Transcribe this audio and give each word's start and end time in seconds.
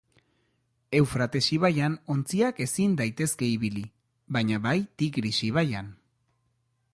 Eufrates 0.99 1.41
ibaian 1.57 1.97
ontziak 2.13 2.61
ezin 2.65 2.95
daitezke 3.03 3.51
ibili, 3.57 3.85
baina 4.39 4.61
bai 4.65 4.75
Tigris 5.03 5.35
ibaian. 5.51 5.93